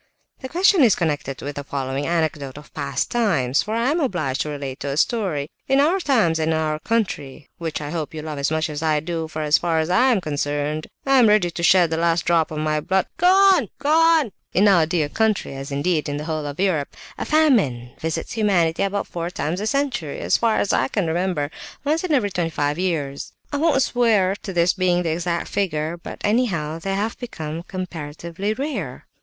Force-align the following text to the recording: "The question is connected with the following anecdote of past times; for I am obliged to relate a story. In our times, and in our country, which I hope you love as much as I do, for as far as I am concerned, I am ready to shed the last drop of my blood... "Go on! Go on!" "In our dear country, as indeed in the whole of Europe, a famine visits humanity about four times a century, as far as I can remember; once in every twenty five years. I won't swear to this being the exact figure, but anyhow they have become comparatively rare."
"The 0.39 0.49
question 0.49 0.81
is 0.81 0.95
connected 0.95 1.43
with 1.43 1.57
the 1.57 1.63
following 1.63 2.07
anecdote 2.07 2.57
of 2.57 2.73
past 2.73 3.11
times; 3.11 3.61
for 3.61 3.75
I 3.75 3.91
am 3.91 3.99
obliged 3.99 4.41
to 4.41 4.49
relate 4.49 4.83
a 4.83 4.97
story. 4.97 5.51
In 5.67 5.79
our 5.79 5.99
times, 5.99 6.39
and 6.39 6.53
in 6.53 6.57
our 6.57 6.79
country, 6.79 7.49
which 7.59 7.79
I 7.81 7.91
hope 7.91 8.15
you 8.15 8.23
love 8.23 8.39
as 8.39 8.49
much 8.49 8.67
as 8.67 8.81
I 8.81 8.99
do, 8.99 9.27
for 9.27 9.43
as 9.43 9.59
far 9.59 9.77
as 9.77 9.91
I 9.91 10.07
am 10.07 10.19
concerned, 10.19 10.87
I 11.05 11.19
am 11.19 11.27
ready 11.27 11.51
to 11.51 11.61
shed 11.61 11.91
the 11.91 11.97
last 11.97 12.25
drop 12.25 12.49
of 12.49 12.57
my 12.57 12.79
blood... 12.79 13.05
"Go 13.17 13.27
on! 13.27 13.69
Go 13.77 13.91
on!" 13.91 14.31
"In 14.55 14.67
our 14.67 14.87
dear 14.87 15.07
country, 15.07 15.53
as 15.53 15.71
indeed 15.71 16.09
in 16.09 16.17
the 16.17 16.25
whole 16.25 16.47
of 16.47 16.59
Europe, 16.59 16.95
a 17.19 17.23
famine 17.23 17.91
visits 17.99 18.31
humanity 18.31 18.81
about 18.81 19.05
four 19.05 19.29
times 19.29 19.61
a 19.61 19.67
century, 19.67 20.17
as 20.19 20.35
far 20.35 20.57
as 20.57 20.73
I 20.73 20.87
can 20.87 21.05
remember; 21.05 21.51
once 21.83 22.03
in 22.03 22.11
every 22.11 22.31
twenty 22.31 22.49
five 22.49 22.79
years. 22.79 23.33
I 23.53 23.57
won't 23.57 23.83
swear 23.83 24.35
to 24.41 24.51
this 24.51 24.73
being 24.73 25.03
the 25.03 25.11
exact 25.11 25.47
figure, 25.49 25.95
but 25.95 26.17
anyhow 26.23 26.79
they 26.79 26.95
have 26.95 27.19
become 27.19 27.61
comparatively 27.61 28.55
rare." 28.55 29.05